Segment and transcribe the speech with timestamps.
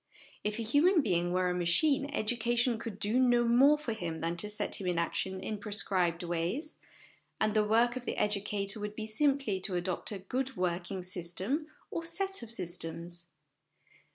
[0.43, 4.35] If a human being were a machine, education could do no more for him than
[4.37, 6.79] to set him in action in prescribed ways,
[7.39, 11.67] and the work of the educator would be simply to adopt a good working system
[11.91, 13.27] or set of systems.